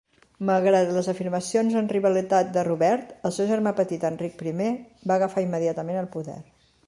Malgrat 0.49 0.87
les 0.93 1.09
afirmacions 1.11 1.75
en 1.81 1.89
rivalitat 1.91 2.49
de 2.55 2.63
Robert, 2.69 3.13
el 3.29 3.35
seu 3.37 3.49
germà 3.53 3.75
petit 3.81 4.09
Enric 4.11 4.43
I 4.53 4.57
va 5.13 5.19
agafar 5.19 5.47
immediatament 5.49 6.01
el 6.05 6.11
poder. 6.19 6.43